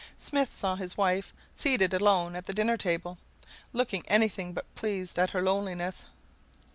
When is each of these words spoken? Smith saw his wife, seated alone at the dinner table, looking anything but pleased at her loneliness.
Smith 0.17 0.51
saw 0.51 0.75
his 0.77 0.97
wife, 0.97 1.31
seated 1.53 1.93
alone 1.93 2.35
at 2.35 2.47
the 2.47 2.55
dinner 2.55 2.75
table, 2.75 3.19
looking 3.71 4.01
anything 4.07 4.51
but 4.51 4.65
pleased 4.73 5.19
at 5.19 5.29
her 5.29 5.43
loneliness. 5.43 6.07